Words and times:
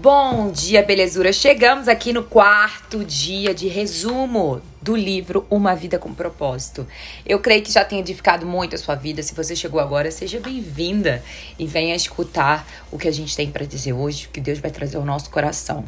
Bom 0.00 0.52
dia, 0.52 0.80
belezura! 0.80 1.32
Chegamos 1.32 1.88
aqui 1.88 2.12
no 2.12 2.22
quarto 2.22 3.04
dia 3.04 3.52
de 3.52 3.66
resumo 3.66 4.62
do 4.80 4.96
livro 4.96 5.46
Uma 5.50 5.74
Vida 5.74 5.98
com 5.98 6.14
Propósito. 6.14 6.86
Eu 7.26 7.40
creio 7.40 7.62
que 7.62 7.72
já 7.72 7.84
tenha 7.84 8.00
edificado 8.00 8.46
muito 8.46 8.74
a 8.74 8.78
sua 8.78 8.94
vida. 8.94 9.22
Se 9.22 9.34
você 9.34 9.54
chegou 9.54 9.80
agora, 9.80 10.10
seja 10.10 10.40
bem-vinda 10.40 11.22
e 11.58 11.66
venha 11.66 11.94
escutar 11.94 12.66
o 12.90 12.98
que 12.98 13.08
a 13.08 13.12
gente 13.12 13.36
tem 13.36 13.50
para 13.50 13.66
dizer 13.66 13.92
hoje, 13.92 14.28
que 14.32 14.40
Deus 14.40 14.58
vai 14.58 14.70
trazer 14.70 14.96
ao 14.96 15.04
nosso 15.04 15.30
coração. 15.30 15.84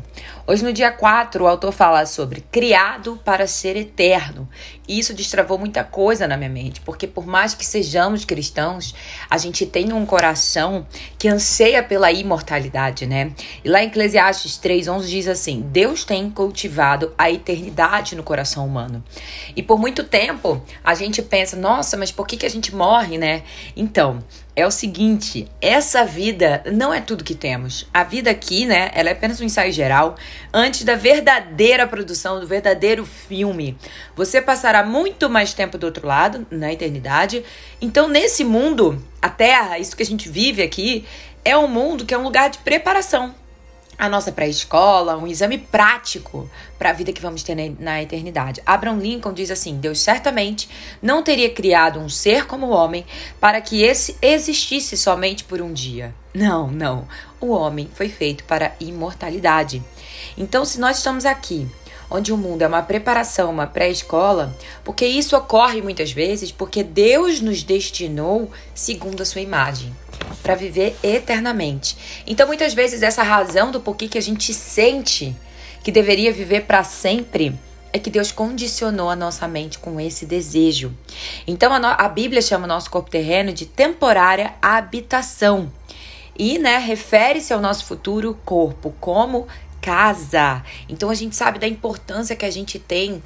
Hoje, 0.47 0.65
no 0.65 0.73
dia 0.73 0.91
4, 0.91 1.45
o 1.45 1.47
autor 1.47 1.73
fala 1.73 2.05
sobre 2.07 2.43
criado 2.51 3.21
para 3.25 3.47
ser 3.47 3.77
eterno. 3.77 4.49
E 4.87 4.99
isso 4.99 5.15
destravou 5.15 5.57
muita 5.57 5.85
coisa 5.85 6.27
na 6.27 6.37
minha 6.37 6.51
mente, 6.51 6.81
porque 6.81 7.07
por 7.07 7.25
mais 7.27 7.55
que 7.55 7.65
sejamos 7.65 8.25
cristãos, 8.25 8.95
a 9.29 9.39
gente 9.39 9.65
tem 9.65 9.93
um 9.93 10.05
coração 10.05 10.85
que 11.17 11.29
anseia 11.29 11.83
pela 11.83 12.11
imortalidade, 12.11 13.07
né? 13.07 13.33
E 13.65 13.69
lá 13.69 13.83
em 13.83 13.87
Eclesiastes 13.87 14.59
3:11 14.59 15.07
diz 15.07 15.29
assim: 15.29 15.61
Deus 15.61 16.05
tem 16.05 16.29
cultivado 16.29 17.15
a 17.17 17.31
eternidade 17.31 18.17
no 18.17 18.25
coração 18.25 18.67
humano 18.67 18.90
E 19.55 19.63
por 19.63 19.79
muito 19.79 20.05
tempo 20.05 20.63
a 20.83 20.95
gente 20.95 21.23
pensa, 21.23 21.57
nossa, 21.57 21.97
mas 21.97 22.11
por 22.11 22.27
que, 22.27 22.37
que 22.37 22.47
a 22.47 22.51
gente 22.51 22.75
morre, 22.75 23.19
né? 23.19 23.43
Então, 23.77 24.23
é 24.55 24.67
o 24.67 24.71
seguinte, 24.71 25.49
essa 25.61 26.05
vida 26.05 26.63
não 26.73 26.93
é 26.93 27.01
tudo 27.01 27.25
que 27.25 27.35
temos. 27.35 27.87
A 27.95 28.05
vida 28.05 28.31
aqui, 28.31 28.67
né, 28.67 28.91
ela 28.95 29.09
é 29.09 29.13
apenas 29.13 29.41
um 29.41 29.45
ensaio 29.45 29.73
geral 29.73 30.17
antes 30.53 30.85
da 30.85 30.97
verdadeira 30.97 31.87
produção, 31.87 32.41
do 32.41 32.47
verdadeiro 32.47 33.07
filme. 33.07 33.79
Você 34.17 34.43
passará 34.43 34.85
muito 34.85 35.31
mais 35.31 35.55
tempo 35.55 35.79
do 35.79 35.85
outro 35.85 36.07
lado, 36.07 36.47
na 36.51 36.73
eternidade. 36.73 37.45
Então, 37.81 38.09
nesse 38.09 38.45
mundo, 38.45 39.03
a 39.23 39.29
Terra, 39.29 39.79
isso 39.79 39.97
que 39.97 40.03
a 40.03 40.07
gente 40.07 40.29
vive 40.29 40.63
aqui, 40.63 41.07
é 41.45 41.57
um 41.57 41.69
mundo 41.69 42.05
que 42.05 42.13
é 42.13 42.19
um 42.19 42.25
lugar 42.25 42.51
de 42.51 42.59
preparação 42.59 43.35
a 44.01 44.09
nossa 44.09 44.33
pré-escola, 44.33 45.19
um 45.19 45.27
exame 45.27 45.59
prático 45.59 46.49
para 46.79 46.89
a 46.89 46.93
vida 46.95 47.13
que 47.13 47.21
vamos 47.21 47.43
ter 47.43 47.55
na 47.79 48.03
eternidade. 48.03 48.63
Abraham 48.65 48.97
Lincoln 48.97 49.35
diz 49.35 49.51
assim: 49.51 49.77
Deus 49.77 50.01
certamente 50.01 50.71
não 51.03 51.23
teria 51.23 51.51
criado 51.51 52.01
um 52.01 52.09
ser 52.09 52.47
como 52.47 52.69
o 52.69 52.71
homem 52.71 53.05
para 53.39 53.61
que 53.61 53.83
esse 53.83 54.17
existisse 54.23 54.97
somente 54.97 55.45
por 55.45 55.61
um 55.61 55.71
dia. 55.71 56.15
Não, 56.33 56.71
não. 56.71 57.07
O 57.39 57.49
homem 57.51 57.91
foi 57.95 58.09
feito 58.09 58.43
para 58.45 58.69
a 58.69 58.73
imortalidade. 58.81 59.83
Então, 60.39 60.65
se 60.65 60.81
nós 60.81 60.97
estamos 60.97 61.27
aqui 61.27 61.69
onde 62.11 62.33
o 62.33 62.39
mundo 62.39 62.63
é 62.63 62.67
uma 62.67 62.83
preparação, 62.83 63.51
uma 63.51 63.67
pré-escola, 63.67 64.57
porque 64.83 65.05
isso 65.05 65.37
ocorre 65.37 65.83
muitas 65.83 66.11
vezes 66.11 66.51
porque 66.51 66.83
Deus 66.83 67.41
nos 67.41 67.63
destinou 67.63 68.51
segundo 68.75 69.23
a 69.23 69.27
sua 69.27 69.43
imagem 69.43 69.95
para 70.43 70.55
viver 70.55 70.97
eternamente. 71.03 72.23
Então, 72.27 72.47
muitas 72.47 72.75
vezes, 72.75 73.03
essa 73.03 73.23
razão 73.23 73.71
do 73.71 73.81
porquê 73.81 74.09
que 74.09 74.19
a 74.19 74.23
gente 74.23 74.53
sente 74.55 75.35
que 75.83 75.93
deveria 75.93 76.33
viver 76.33 76.63
para 76.63 76.85
sempre 76.85 77.59
é 77.93 77.99
que 77.99 78.11
Deus 78.11 78.31
condicionou 78.31 79.11
a 79.11 79.17
nossa 79.17 79.49
mente 79.49 79.79
com 79.79 80.01
esse 80.01 80.25
desejo. 80.25 80.95
Então, 81.47 81.73
a, 81.73 81.79
no, 81.79 81.89
a 81.89 82.09
Bíblia 82.09 82.41
chama 82.41 82.65
o 82.65 82.69
nosso 82.69 82.91
corpo 82.91 83.11
terreno 83.11 83.53
de 83.53 83.67
temporária 83.67 84.55
habitação. 84.63 85.73
E, 86.39 86.59
né, 86.59 86.79
refere-se 86.79 87.53
ao 87.53 87.61
nosso 87.61 87.85
futuro 87.85 88.39
corpo 88.45 88.95
como 89.01 89.47
casa. 89.81 90.63
Então, 90.89 91.11
a 91.11 91.15
gente 91.15 91.35
sabe 91.35 91.59
da 91.59 91.67
importância 91.67 92.37
que 92.37 92.45
a 92.45 92.51
gente 92.51 92.79
tem 92.79 93.23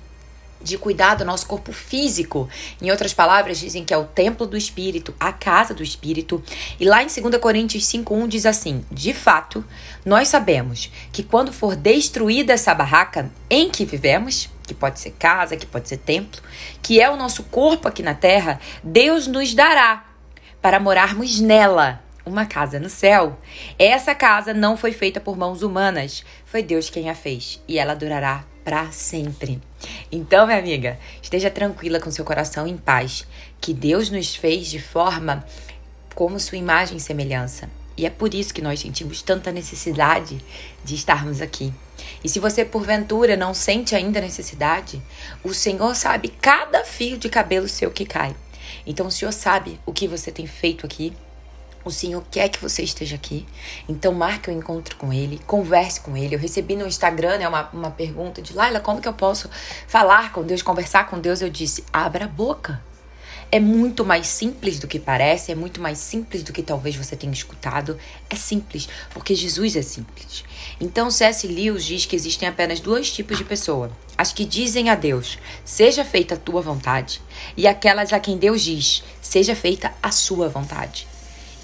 de 0.65 0.79
cuidar 0.79 1.15
do 1.15 1.25
nosso 1.25 1.47
corpo 1.47 1.73
físico. 1.73 2.49
Em 2.81 2.91
outras 2.91 3.13
palavras, 3.13 3.59
dizem 3.59 3.85
que 3.85 3.93
é 3.93 3.97
o 3.97 4.05
templo 4.05 4.47
do 4.47 4.57
Espírito, 4.57 5.15
a 5.21 5.33
casa 5.33 5.75
do 5.75 5.83
Espírito. 5.83 6.43
E 6.81 6.85
lá 6.85 7.03
em 7.03 7.07
2 7.07 7.37
Coríntios 7.37 7.85
5,1 7.85 8.27
diz 8.27 8.47
assim: 8.47 8.85
De 8.91 9.13
fato, 9.13 9.65
nós 10.05 10.29
sabemos 10.29 10.91
que 11.13 11.23
quando 11.23 11.53
for 11.53 11.77
destruída 11.77 12.55
essa 12.55 12.75
barraca 12.75 13.31
em 13.49 13.71
que 13.71 13.85
vivemos, 13.85 14.49
que 14.67 14.75
pode 14.75 14.99
ser 14.99 15.11
casa, 15.13 15.57
que 15.57 15.67
pode 15.67 15.89
ser 15.89 15.99
templo, 15.99 16.41
que 16.83 17.01
é 17.01 17.11
o 17.11 17.17
nosso 17.17 17.45
corpo 17.45 17.87
aqui 17.87 18.03
na 18.03 18.15
terra, 18.15 18.59
Deus 18.83 19.27
nos 19.27 19.55
dará 19.55 20.07
para 20.63 20.81
morarmos 20.81 21.39
nela 21.41 22.03
uma 22.25 22.47
casa 22.47 22.81
no 22.81 22.89
céu. 22.89 23.39
Essa 23.79 24.15
casa 24.15 24.55
não 24.55 24.79
foi 24.79 24.93
feita 24.93 25.21
por 25.21 25.37
mãos 25.37 25.63
humanas, 25.63 26.25
foi 26.47 26.63
Deus 26.63 26.89
quem 26.89 27.11
a 27.11 27.15
fez 27.15 27.61
e 27.69 27.79
ela 27.79 27.95
durará 27.95 28.45
para 28.65 28.91
sempre. 28.91 29.61
Então, 30.11 30.47
minha 30.47 30.59
amiga, 30.59 30.99
esteja 31.23 31.51
tranquila 31.51 32.01
com 32.01 32.11
seu 32.11 32.25
coração 32.25 32.67
em 32.67 32.77
paz, 32.77 33.27
que 33.61 33.75
Deus 33.75 34.11
nos 34.11 34.35
fez 34.35 34.69
de 34.69 34.81
forma 34.81 35.45
como 36.15 36.41
sua 36.41 36.59
imagem 36.59 36.97
e 36.97 37.01
semelhança. 37.01 37.69
E 37.97 38.07
é 38.07 38.11
por 38.11 38.35
isso 38.35 38.53
que 38.53 38.63
nós 38.63 38.81
sentimos 38.81 39.23
tanta 39.23 39.53
necessidade 39.53 40.43
de 40.85 40.95
estarmos 40.95 41.41
aqui. 41.41 41.73
E 42.25 42.29
se 42.29 42.41
você 42.41 42.65
porventura 42.65 43.37
não 43.37 43.55
sente 43.55 43.95
ainda 43.95 44.21
necessidade, 44.21 45.01
o 45.45 45.55
Senhor 45.55 45.95
sabe 45.95 46.29
cada 46.29 46.85
fio 46.85 47.17
de 47.17 47.29
cabelo 47.29 47.69
seu 47.69 47.91
que 47.91 48.05
cai. 48.05 48.35
Então 48.87 49.07
o 49.07 49.11
Senhor 49.11 49.33
sabe 49.33 49.79
o 49.87 49.93
que 49.93 50.09
você 50.09 50.33
tem 50.33 50.47
feito 50.47 50.85
aqui, 50.85 51.13
o 51.85 51.91
Senhor 51.91 52.25
quer 52.31 52.49
que 52.49 52.61
você 52.61 52.83
esteja 52.83 53.17
aqui. 53.17 53.47
Então 53.89 54.13
marque 54.13 54.51
um 54.51 54.57
encontro 54.57 54.97
com 54.97 55.13
Ele, 55.13 55.41
converse 55.47 56.01
com 56.01 56.17
Ele. 56.17 56.35
Eu 56.35 56.39
recebi 56.39 56.75
no 56.75 56.87
Instagram 56.87 57.39
né, 57.39 57.49
uma, 57.49 57.69
uma 57.73 57.91
pergunta 57.91 58.41
de 58.41 58.55
Laila, 58.55 58.81
como 58.81 59.01
que 59.01 59.09
eu 59.09 59.13
posso 59.13 59.51
falar 59.87 60.33
com 60.33 60.43
Deus, 60.43 60.63
conversar 60.63 61.07
com 61.09 61.19
Deus? 61.19 61.43
Eu 61.43 61.51
disse, 61.51 61.85
abra 61.93 62.25
a 62.25 62.29
boca. 62.29 62.83
É 63.53 63.61
muito 63.61 64.05
mais 64.05 64.27
simples 64.27 64.81
do 64.81 64.89
que 64.89 64.99
parece, 64.99 65.53
é 65.53 65.55
muito 65.55 65.81
mais 65.81 65.99
simples 65.99 66.43
do 66.43 66.53
que 66.53 66.61
talvez 66.61 66.97
você 66.97 67.15
tenha 67.15 67.33
escutado. 67.33 67.97
É 68.29 68.35
simples, 68.35 68.89
porque 69.11 69.33
Jesus 69.33 69.77
é 69.77 69.83
simples. 69.83 70.45
Então 70.81 71.09
C.S. 71.09 71.47
Lewis 71.47 71.85
diz 71.85 72.05
que 72.05 72.17
existem 72.17 72.49
apenas 72.49 72.81
dois 72.81 73.13
tipos 73.13 73.39
de 73.39 73.45
pessoa: 73.45 73.93
as 74.19 74.33
que 74.33 74.45
dizem 74.45 74.91
a 74.91 74.97
Deus, 74.97 75.39
seja 75.65 76.05
feita 76.05 76.35
a 76.35 76.39
tua 76.39 76.63
vontade, 76.63 77.23
e 77.57 77.69
aquelas 77.69 78.13
a 78.13 78.19
quem 78.19 78.39
Deus 78.39 78.61
diz, 78.63 79.05
seja 79.23 79.55
feita 79.55 79.93
a 80.03 80.11
sua 80.11 80.49
vontade. 80.49 81.07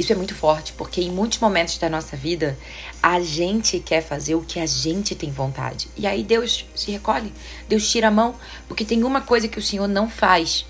Isso 0.00 0.14
é 0.14 0.16
muito 0.16 0.34
forte, 0.34 0.72
porque 0.72 1.02
em 1.02 1.10
muitos 1.10 1.38
momentos 1.40 1.76
da 1.76 1.86
nossa 1.90 2.16
vida, 2.16 2.58
a 3.02 3.20
gente 3.20 3.78
quer 3.80 4.00
fazer 4.00 4.34
o 4.34 4.40
que 4.40 4.58
a 4.58 4.64
gente 4.64 5.14
tem 5.14 5.30
vontade. 5.30 5.88
E 5.94 6.06
aí 6.06 6.22
Deus 6.22 6.64
se 6.74 6.90
recolhe, 6.90 7.30
Deus 7.68 7.86
tira 7.86 8.08
a 8.08 8.10
mão, 8.10 8.34
porque 8.66 8.82
tem 8.82 9.04
uma 9.04 9.20
coisa 9.20 9.46
que 9.46 9.58
o 9.58 9.62
Senhor 9.62 9.86
não 9.86 10.08
faz, 10.08 10.64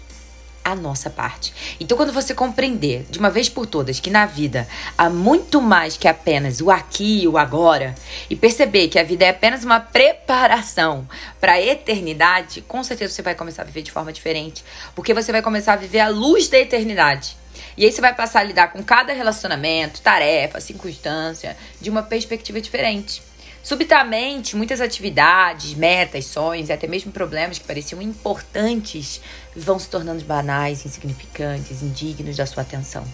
a 0.70 0.76
nossa 0.76 1.10
parte. 1.10 1.52
Então, 1.78 1.96
quando 1.96 2.12
você 2.12 2.34
compreender 2.34 3.06
de 3.10 3.18
uma 3.18 3.30
vez 3.30 3.48
por 3.48 3.66
todas 3.66 4.00
que 4.00 4.10
na 4.10 4.26
vida 4.26 4.66
há 4.96 5.10
muito 5.10 5.60
mais 5.60 5.96
que 5.96 6.08
apenas 6.08 6.60
o 6.60 6.70
aqui 6.70 7.22
e 7.22 7.28
o 7.28 7.36
agora, 7.36 7.94
e 8.28 8.36
perceber 8.36 8.88
que 8.88 8.98
a 8.98 9.02
vida 9.02 9.24
é 9.24 9.30
apenas 9.30 9.64
uma 9.64 9.80
preparação 9.80 11.06
para 11.40 11.52
a 11.52 11.60
eternidade, 11.60 12.62
com 12.62 12.82
certeza 12.82 13.14
você 13.14 13.22
vai 13.22 13.34
começar 13.34 13.62
a 13.62 13.66
viver 13.66 13.82
de 13.82 13.92
forma 13.92 14.12
diferente, 14.12 14.64
porque 14.94 15.14
você 15.14 15.32
vai 15.32 15.42
começar 15.42 15.74
a 15.74 15.76
viver 15.76 16.00
a 16.00 16.08
luz 16.08 16.48
da 16.48 16.58
eternidade. 16.58 17.36
E 17.76 17.84
aí 17.84 17.92
você 17.92 18.00
vai 18.00 18.14
passar 18.14 18.40
a 18.40 18.44
lidar 18.44 18.72
com 18.72 18.82
cada 18.82 19.12
relacionamento, 19.12 20.00
tarefa, 20.00 20.60
circunstância, 20.60 21.56
de 21.80 21.90
uma 21.90 22.02
perspectiva 22.02 22.60
diferente. 22.60 23.22
Subitamente, 23.62 24.56
muitas 24.56 24.80
atividades, 24.80 25.74
metas, 25.74 26.24
sonhos 26.24 26.70
e 26.70 26.72
até 26.72 26.86
mesmo 26.86 27.12
problemas 27.12 27.58
que 27.58 27.66
pareciam 27.66 28.00
importantes 28.00 29.20
vão 29.54 29.78
se 29.78 29.88
tornando 29.88 30.24
banais, 30.24 30.84
insignificantes, 30.86 31.82
indignos 31.82 32.36
da 32.36 32.46
sua 32.46 32.62
atenção. 32.62 33.06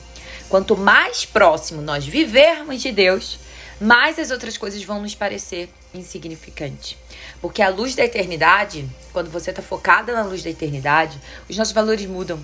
Quanto 0.48 0.76
mais 0.76 1.24
próximo 1.24 1.82
nós 1.82 2.06
vivermos 2.06 2.80
de 2.80 2.92
Deus, 2.92 3.38
mais 3.80 4.18
as 4.18 4.30
outras 4.30 4.56
coisas 4.56 4.82
vão 4.84 5.02
nos 5.02 5.14
parecer 5.14 5.68
insignificantes. 5.92 6.96
Porque 7.40 7.60
a 7.60 7.68
luz 7.68 7.94
da 7.96 8.04
eternidade, 8.04 8.88
quando 9.12 9.30
você 9.30 9.50
está 9.50 9.62
focada 9.62 10.12
na 10.12 10.22
luz 10.22 10.42
da 10.42 10.50
eternidade, 10.50 11.18
os 11.48 11.56
nossos 11.56 11.74
valores 11.74 12.06
mudam 12.06 12.40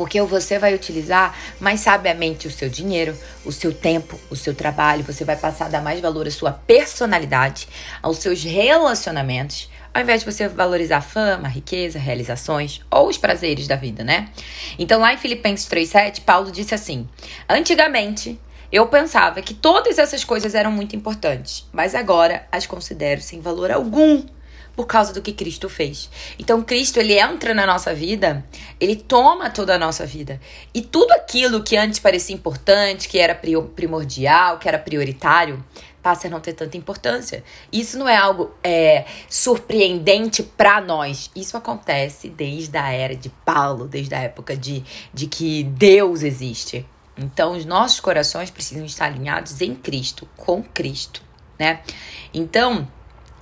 porque 0.00 0.18
você 0.22 0.58
vai 0.58 0.74
utilizar 0.74 1.36
mais 1.60 1.80
sabiamente 1.80 2.48
o 2.48 2.50
seu 2.50 2.70
dinheiro, 2.70 3.14
o 3.44 3.52
seu 3.52 3.70
tempo, 3.70 4.18
o 4.30 4.34
seu 4.34 4.54
trabalho. 4.54 5.04
Você 5.04 5.26
vai 5.26 5.36
passar 5.36 5.66
a 5.66 5.68
dar 5.68 5.82
mais 5.82 6.00
valor 6.00 6.26
à 6.26 6.30
sua 6.30 6.52
personalidade, 6.52 7.68
aos 8.00 8.16
seus 8.16 8.42
relacionamentos, 8.42 9.70
ao 9.92 10.00
invés 10.00 10.20
de 10.20 10.32
você 10.32 10.48
valorizar 10.48 11.02
fama, 11.02 11.48
riqueza, 11.48 11.98
realizações 11.98 12.80
ou 12.90 13.10
os 13.10 13.18
prazeres 13.18 13.68
da 13.68 13.76
vida, 13.76 14.02
né? 14.02 14.30
Então, 14.78 14.98
lá 14.98 15.12
em 15.12 15.18
Filipenses 15.18 15.68
3,7, 15.68 16.22
Paulo 16.22 16.50
disse 16.50 16.74
assim: 16.74 17.06
Antigamente 17.46 18.40
eu 18.72 18.86
pensava 18.88 19.42
que 19.42 19.52
todas 19.52 19.98
essas 19.98 20.24
coisas 20.24 20.54
eram 20.54 20.72
muito 20.72 20.96
importantes, 20.96 21.68
mas 21.70 21.94
agora 21.94 22.46
as 22.50 22.66
considero 22.66 23.20
sem 23.20 23.42
valor 23.42 23.70
algum 23.70 24.22
por 24.80 24.86
causa 24.86 25.12
do 25.12 25.20
que 25.20 25.34
Cristo 25.34 25.68
fez. 25.68 26.08
Então 26.38 26.62
Cristo, 26.62 26.98
ele 26.98 27.12
entra 27.20 27.52
na 27.52 27.66
nossa 27.66 27.92
vida, 27.92 28.42
ele 28.80 28.96
toma 28.96 29.50
toda 29.50 29.74
a 29.74 29.78
nossa 29.78 30.06
vida. 30.06 30.40
E 30.72 30.80
tudo 30.80 31.12
aquilo 31.12 31.62
que 31.62 31.76
antes 31.76 31.98
parecia 31.98 32.34
importante, 32.34 33.06
que 33.06 33.18
era 33.18 33.34
primordial, 33.34 34.58
que 34.58 34.66
era 34.66 34.78
prioritário, 34.78 35.62
passa 36.02 36.28
a 36.28 36.30
não 36.30 36.40
ter 36.40 36.54
tanta 36.54 36.78
importância. 36.78 37.44
Isso 37.70 37.98
não 37.98 38.08
é 38.08 38.16
algo 38.16 38.54
é, 38.64 39.04
surpreendente 39.28 40.42
para 40.42 40.80
nós. 40.80 41.30
Isso 41.36 41.58
acontece 41.58 42.30
desde 42.30 42.78
a 42.78 42.90
era 42.90 43.14
de 43.14 43.28
Paulo, 43.44 43.86
desde 43.86 44.14
a 44.14 44.20
época 44.20 44.56
de, 44.56 44.82
de 45.12 45.26
que 45.26 45.62
Deus 45.62 46.22
existe. 46.22 46.86
Então, 47.18 47.54
os 47.54 47.66
nossos 47.66 48.00
corações 48.00 48.50
precisam 48.50 48.86
estar 48.86 49.04
alinhados 49.04 49.60
em 49.60 49.74
Cristo, 49.74 50.26
com 50.38 50.62
Cristo. 50.62 51.20
né? 51.58 51.82
Então, 52.32 52.88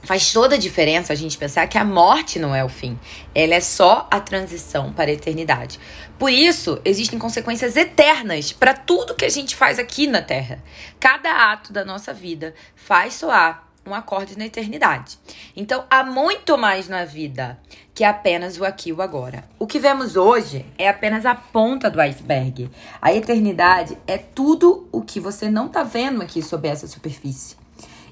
Faz 0.04 0.32
toda 0.32 0.54
a 0.54 0.58
diferença 0.58 1.12
a 1.12 1.16
gente 1.16 1.36
pensar 1.36 1.66
que 1.66 1.76
a 1.76 1.84
morte 1.84 2.38
não 2.38 2.54
é 2.54 2.64
o 2.64 2.68
fim, 2.68 2.98
ela 3.34 3.54
é 3.54 3.60
só 3.60 4.06
a 4.10 4.20
transição 4.20 4.92
para 4.92 5.10
a 5.10 5.14
eternidade. 5.14 5.78
Por 6.18 6.30
isso, 6.30 6.80
existem 6.84 7.18
consequências 7.18 7.76
eternas 7.76 8.52
para 8.52 8.74
tudo 8.74 9.14
que 9.14 9.24
a 9.24 9.28
gente 9.28 9.54
faz 9.54 9.78
aqui 9.78 10.06
na 10.06 10.22
Terra. 10.22 10.62
Cada 10.98 11.52
ato 11.52 11.72
da 11.72 11.84
nossa 11.84 12.12
vida 12.12 12.54
faz 12.74 13.14
soar 13.14 13.68
um 13.88 13.94
acorde 13.94 14.38
na 14.38 14.46
eternidade. 14.46 15.18
Então, 15.56 15.84
há 15.90 16.04
muito 16.04 16.56
mais 16.58 16.88
na 16.88 17.04
vida 17.04 17.58
que 17.94 18.04
apenas 18.04 18.58
o 18.58 18.64
aqui 18.64 18.90
e 18.90 18.92
o 18.92 19.02
agora. 19.02 19.44
O 19.58 19.66
que 19.66 19.78
vemos 19.78 20.14
hoje 20.14 20.64
é 20.76 20.88
apenas 20.88 21.26
a 21.26 21.34
ponta 21.34 21.90
do 21.90 22.00
iceberg. 22.00 22.70
A 23.00 23.12
eternidade 23.12 23.98
é 24.06 24.18
tudo 24.18 24.88
o 24.92 25.02
que 25.02 25.18
você 25.18 25.50
não 25.50 25.66
está 25.66 25.82
vendo 25.82 26.22
aqui 26.22 26.42
sob 26.42 26.68
essa 26.68 26.86
superfície. 26.86 27.56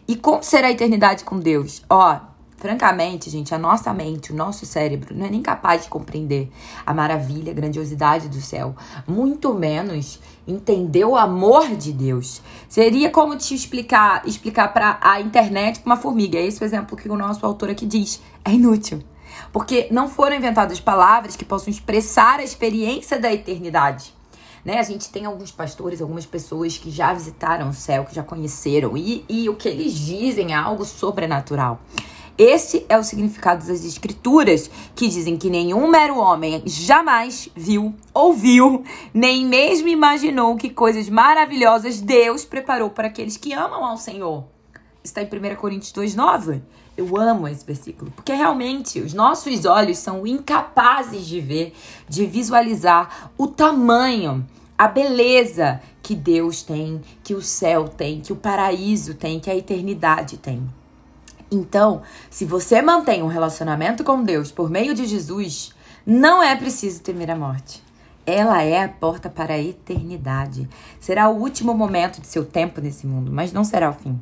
E 0.09 0.15
como 0.15 0.43
será 0.43 0.69
a 0.69 0.71
eternidade 0.71 1.25
com 1.25 1.39
Deus? 1.39 1.83
Ó, 1.91 2.21
francamente, 2.57 3.29
gente, 3.29 3.53
a 3.53 3.59
nossa 3.59 3.93
mente, 3.93 4.33
o 4.33 4.37
nosso 4.37 4.65
cérebro 4.65 5.15
não 5.17 5.27
é 5.27 5.31
nem 5.31 5.43
capaz 5.43 5.83
de 5.83 5.89
compreender 5.89 6.49
a 6.85 6.95
maravilha, 6.95 7.51
a 7.51 7.55
grandiosidade 7.55 8.29
do 8.29 8.41
céu, 8.41 8.77
muito 9.07 9.53
menos 9.53 10.21
entender 10.47 11.05
o 11.05 11.17
amor 11.17 11.75
de 11.75 11.93
Deus. 11.93 12.41
Seria 12.69 13.11
como 13.11 13.37
te 13.37 13.55
explicar, 13.55 14.23
explicar 14.27 14.73
para 14.73 14.99
a 15.01 15.21
internet 15.21 15.81
para 15.81 15.91
uma 15.91 15.97
formiga. 15.97 16.39
É 16.39 16.47
esse 16.47 16.63
o 16.63 16.65
exemplo 16.65 16.97
que 16.97 17.09
o 17.09 17.17
nosso 17.17 17.45
autor 17.45 17.71
aqui 17.71 17.85
diz. 17.85 18.23
É 18.45 18.53
inútil. 18.53 19.03
Porque 19.53 19.89
não 19.91 20.09
foram 20.09 20.37
inventadas 20.37 20.81
palavras 20.81 21.37
que 21.37 21.45
possam 21.45 21.71
expressar 21.71 22.39
a 22.39 22.45
experiência 22.45 23.19
da 23.19 23.33
eternidade. 23.33 24.16
Né? 24.67 24.81
A 24.81 24.83
gente 24.83 25.11
tem 25.11 25.25
alguns 25.25 25.53
pastores, 25.53 26.03
algumas 26.03 26.27
pessoas 26.27 26.77
que 26.77 26.91
já 26.91 27.15
visitaram 27.15 27.71
o 27.71 27.73
céu, 27.73 28.05
que 28.05 28.13
já 28.13 28.25
conheceram, 28.25 28.97
e, 28.97 29.25
e 29.29 29.49
o 29.49 29.55
que 29.55 29.69
eles 29.69 29.93
dizem 29.95 30.53
é 30.53 30.57
algo 30.57 30.85
sobrenatural. 30.85 31.79
Esse 32.37 32.85
é 32.89 32.99
o 32.99 33.05
significado 33.05 33.65
das 33.65 33.85
escrituras, 33.85 34.69
que 34.97 35.07
dizem 35.07 35.37
que 35.37 35.49
nenhum 35.49 35.87
mero 35.87 36.19
homem 36.19 36.65
jamais 36.67 37.49
viu, 37.55 37.95
ouviu, 38.13 38.83
nem 39.15 39.47
mesmo 39.47 39.87
imaginou 39.87 40.57
que 40.57 40.69
coisas 40.69 41.09
maravilhosas 41.09 42.01
Deus 42.01 42.45
preparou 42.45 42.91
para 42.91 43.07
aqueles 43.07 43.37
que 43.37 43.53
amam 43.53 43.85
ao 43.85 43.97
Senhor. 43.97 44.56
Está 45.07 45.23
em 45.23 45.27
1 45.27 45.55
Coríntios 45.55 45.93
2,9. 45.93 46.61
Eu 46.97 47.17
amo 47.17 47.47
esse 47.47 47.65
versículo, 47.65 48.11
porque 48.11 48.33
realmente 48.33 49.01
os 49.01 49.15
nossos 49.15 49.65
olhos 49.65 49.99
são 49.99 50.27
incapazes 50.27 51.27
de 51.27 51.41
ver, 51.41 51.75
de 52.09 52.27
visualizar 52.27 53.31
o 53.39 53.47
tamanho 53.47 54.45
a 54.77 54.89
beleza 54.89 55.81
que 56.03 56.15
Deus 56.15 56.63
tem, 56.63 57.01
que 57.23 57.35
o 57.35 57.41
céu 57.41 57.89
tem, 57.89 58.21
que 58.21 58.33
o 58.33 58.37
paraíso 58.37 59.15
tem, 59.15 59.39
que 59.39 59.49
a 59.49 59.57
eternidade 59.57 60.37
tem. 60.39 60.69
Então, 61.51 62.03
se 62.29 62.45
você 62.45 62.83
mantém 62.83 63.23
um 63.23 63.29
relacionamento 63.29 64.03
com 64.03 64.23
Deus 64.23 64.51
por 64.51 64.69
meio 64.69 64.93
de 64.93 65.07
Jesus, 65.07 65.73
não 66.05 66.43
é 66.43 66.55
preciso 66.57 67.01
temer 67.01 67.31
a 67.31 67.37
morte. 67.37 67.86
Ela 68.27 68.63
é 68.63 68.83
a 68.83 68.89
porta 68.89 69.31
para 69.31 69.55
a 69.55 69.59
eternidade. 69.59 70.69
Será 70.99 71.29
o 71.29 71.39
último 71.39 71.73
momento 71.73 72.21
de 72.21 72.27
seu 72.27 72.45
tempo 72.45 72.81
nesse 72.81 73.07
mundo, 73.07 73.31
mas 73.33 73.53
não 73.53 73.63
será 73.63 73.89
o 73.89 73.95
fim. 73.95 74.21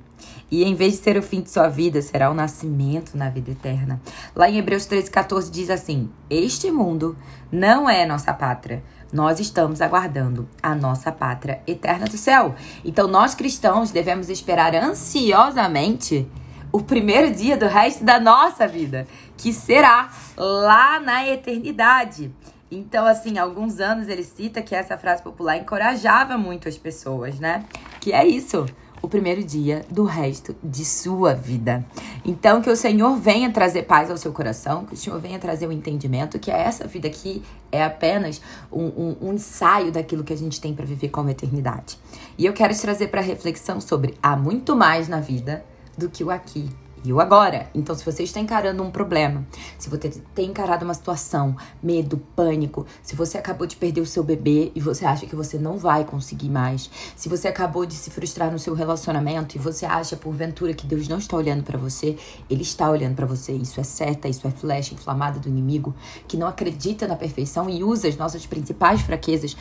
E 0.50 0.62
em 0.62 0.74
vez 0.74 0.92
de 0.92 0.98
ser 0.98 1.16
o 1.16 1.22
fim 1.22 1.40
de 1.40 1.50
sua 1.50 1.68
vida, 1.68 2.02
será 2.02 2.30
o 2.30 2.34
nascimento 2.34 3.16
na 3.16 3.30
vida 3.30 3.50
eterna. 3.50 4.00
Lá 4.36 4.48
em 4.48 4.58
Hebreus 4.58 4.86
13,14 4.86 5.50
diz 5.50 5.70
assim: 5.70 6.10
Este 6.28 6.70
mundo 6.70 7.16
não 7.50 7.88
é 7.88 8.04
nossa 8.04 8.32
pátria 8.32 8.82
nós 9.14 9.38
estamos 9.38 9.80
aguardando 9.80 10.48
a 10.60 10.74
nossa 10.74 11.12
pátria 11.12 11.62
eterna 11.68 12.06
do 12.06 12.18
céu. 12.18 12.56
Então, 12.84 13.06
nós 13.06 13.32
cristãos 13.32 13.92
devemos 13.92 14.28
esperar 14.28 14.74
ansiosamente 14.74 16.28
o 16.72 16.82
primeiro 16.82 17.32
dia 17.32 17.56
do 17.56 17.68
resto 17.68 18.02
da 18.02 18.18
nossa 18.18 18.66
vida, 18.66 19.06
que 19.36 19.52
será 19.52 20.10
lá 20.36 20.98
na 20.98 21.28
eternidade. 21.28 22.32
Então, 22.74 23.06
assim, 23.06 23.38
há 23.38 23.42
alguns 23.42 23.78
anos 23.78 24.08
ele 24.08 24.24
cita 24.24 24.60
que 24.60 24.74
essa 24.74 24.98
frase 24.98 25.22
popular 25.22 25.56
encorajava 25.56 26.36
muito 26.36 26.68
as 26.68 26.76
pessoas, 26.76 27.38
né? 27.38 27.64
Que 28.00 28.12
é 28.12 28.26
isso 28.26 28.66
o 29.00 29.08
primeiro 29.08 29.44
dia 29.44 29.84
do 29.90 30.04
resto 30.04 30.56
de 30.64 30.84
sua 30.84 31.34
vida. 31.34 31.84
Então, 32.24 32.62
que 32.62 32.70
o 32.70 32.76
Senhor 32.76 33.14
venha 33.16 33.52
trazer 33.52 33.82
paz 33.82 34.10
ao 34.10 34.16
seu 34.16 34.32
coração, 34.32 34.86
que 34.86 34.94
o 34.94 34.96
Senhor 34.96 35.20
venha 35.20 35.38
trazer 35.38 35.66
o 35.66 35.68
um 35.68 35.72
entendimento 35.72 36.38
que 36.38 36.50
essa 36.50 36.86
vida 36.86 37.06
aqui 37.06 37.42
é 37.70 37.84
apenas 37.84 38.40
um, 38.72 38.86
um, 38.86 39.16
um 39.20 39.32
ensaio 39.34 39.92
daquilo 39.92 40.24
que 40.24 40.32
a 40.32 40.36
gente 40.36 40.60
tem 40.60 40.74
para 40.74 40.86
viver 40.86 41.10
como 41.10 41.28
eternidade. 41.28 41.98
E 42.38 42.46
eu 42.46 42.54
quero 42.54 42.74
te 42.74 42.80
trazer 42.80 43.08
para 43.08 43.20
reflexão 43.20 43.80
sobre 43.80 44.14
há 44.22 44.34
muito 44.36 44.74
mais 44.74 45.06
na 45.06 45.20
vida 45.20 45.64
do 45.96 46.08
que 46.08 46.24
o 46.24 46.30
aqui 46.30 46.70
e 47.04 47.12
o 47.12 47.20
agora. 47.20 47.68
Então, 47.74 47.94
se 47.94 48.04
você 48.04 48.22
está 48.22 48.40
encarando 48.40 48.82
um 48.82 48.90
problema, 48.90 49.46
se 49.78 49.90
você 49.90 50.08
tem 50.34 50.50
encarado 50.50 50.84
uma 50.84 50.94
situação, 50.94 51.54
medo, 51.82 52.16
pânico, 52.34 52.86
se 53.02 53.14
você 53.14 53.36
acabou 53.36 53.66
de 53.66 53.76
perder 53.76 54.00
o 54.00 54.06
seu 54.06 54.24
bebê 54.24 54.72
e 54.74 54.80
você 54.80 55.04
acha 55.04 55.26
que 55.26 55.36
você 55.36 55.58
não 55.58 55.76
vai 55.76 56.04
conseguir 56.04 56.48
mais, 56.48 56.90
se 57.14 57.28
você 57.28 57.48
acabou 57.48 57.84
de 57.84 57.94
se 57.94 58.10
frustrar 58.10 58.50
no 58.50 58.58
seu 58.58 58.74
relacionamento 58.74 59.56
e 59.56 59.58
você 59.58 59.84
acha 59.84 60.16
porventura 60.16 60.72
que 60.72 60.86
Deus 60.86 61.06
não 61.06 61.18
está 61.18 61.36
olhando 61.36 61.62
para 61.62 61.78
você, 61.78 62.16
ele 62.48 62.62
está 62.62 62.90
olhando 62.90 63.14
para 63.14 63.26
você. 63.26 63.52
Isso 63.52 63.78
é 63.78 63.84
seta, 63.84 64.28
isso 64.28 64.46
é 64.46 64.50
flecha 64.50 64.94
inflamada 64.94 65.38
do 65.38 65.48
inimigo 65.48 65.94
que 66.26 66.36
não 66.36 66.46
acredita 66.46 67.06
na 67.06 67.16
perfeição 67.16 67.68
e 67.68 67.84
usa 67.84 68.08
as 68.08 68.16
nossas 68.16 68.46
principais 68.46 69.02
fraquezas 69.02 69.56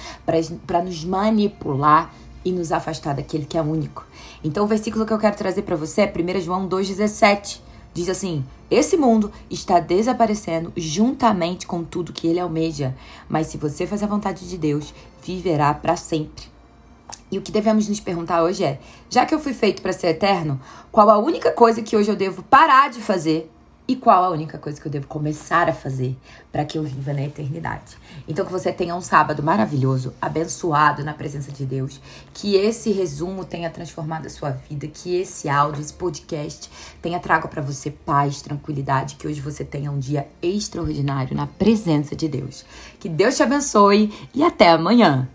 para 0.66 0.81
nos 0.81 1.04
manipular 1.04 2.13
e 2.44 2.51
nos 2.51 2.72
afastar 2.72 3.16
daquele 3.16 3.45
que 3.45 3.57
é 3.57 3.62
único. 3.62 4.06
Então, 4.44 4.66
o 4.66 4.68
versículo 4.68 5.06
que 5.06 5.13
eu 5.13 5.19
quero 5.19 5.36
trazer 5.36 5.62
para 5.62 5.75
você 5.75 6.01
é 6.01 6.13
1 6.38 6.42
João 6.42 6.68
2,17. 6.68 7.60
Diz 7.94 8.10
assim: 8.10 8.44
Esse 8.72 8.98
mundo 8.98 9.31
está 9.50 9.80
desaparecendo 9.80 10.74
juntamente 10.75 11.68
com 11.68 11.84
tudo 11.84 12.13
que 12.13 12.28
ele 12.28 12.40
almeja, 12.40 12.95
mas 13.30 13.48
se 13.48 13.57
você 13.57 13.86
fazer 13.86 14.06
a 14.06 14.10
vontade 14.10 14.50
de 14.50 14.57
Deus, 14.57 14.94
viverá 15.24 15.74
para 15.74 15.95
sempre. 15.95 16.51
E 17.31 17.38
o 17.38 17.42
que 17.42 17.51
devemos 17.51 17.88
nos 17.88 18.00
perguntar 18.00 18.44
hoje 18.44 18.63
é: 18.63 18.80
já 19.10 19.25
que 19.25 19.34
eu 19.34 19.40
fui 19.40 19.54
feito 19.54 19.81
para 19.81 19.94
ser 19.94 20.07
eterno, 20.07 20.60
qual 20.92 21.10
a 21.10 21.18
única 21.18 21.51
coisa 21.51 21.81
que 21.81 21.95
hoje 21.95 22.10
eu 22.10 22.16
devo 22.16 22.44
parar 22.44 22.90
de 22.90 23.00
fazer 23.00 23.51
e 23.88 23.95
qual 23.95 24.24
a 24.24 24.30
única 24.30 24.57
coisa 24.57 24.80
que 24.80 24.88
eu 24.88 24.91
devo 24.91 25.07
começar 25.07 25.68
a 25.68 25.74
fazer 25.74 26.18
para 26.51 26.63
que 26.63 26.77
eu 26.77 26.83
viva 26.83 27.13
na 27.13 27.24
eternidade. 27.24 27.97
Então, 28.27 28.45
que 28.45 28.51
você 28.51 28.71
tenha 28.71 28.95
um 28.95 29.01
sábado 29.01 29.44
maravilhoso, 29.44 30.13
abençoado 30.21 31.03
na 31.03 31.13
presença 31.13 31.51
de 31.51 31.65
Deus. 31.65 32.00
Que 32.33 32.56
esse 32.56 32.91
resumo 32.91 33.44
tenha 33.44 33.69
transformado 33.69 34.25
a 34.25 34.30
sua 34.30 34.51
vida. 34.51 34.88
Que 34.88 35.15
esse 35.15 35.50
áudio, 35.50 35.81
esse 35.81 35.94
podcast 35.94 36.69
tenha 37.01 37.19
trago 37.19 37.47
para 37.47 37.62
você 37.62 37.91
paz, 37.91 38.42
tranquilidade. 38.42 39.16
Que 39.16 39.28
hoje 39.28 39.42
você 39.42 39.66
tenha 39.66 39.92
um 39.92 39.99
dia 39.99 40.28
extraordinário 40.42 41.35
na 41.35 41.47
presença 41.47 42.16
de 42.16 42.28
Deus. 42.28 42.66
Que 42.99 43.09
Deus 43.09 43.35
te 43.35 43.44
abençoe 43.44 44.13
e 44.33 44.44
até 44.44 44.69
amanhã. 44.69 45.28